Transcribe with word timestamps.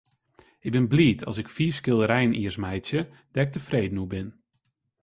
Ik 0.65 0.71
bin 0.73 0.87
bliid 0.91 1.21
as 1.29 1.37
ik 1.41 1.49
fiif 1.57 1.75
skilderijen 1.77 2.33
jiers 2.39 2.57
meitsje 2.63 2.99
dêr't 3.33 3.47
ik 3.49 3.53
tefreden 3.55 3.99
oer 4.01 4.11
bin. 4.15 4.29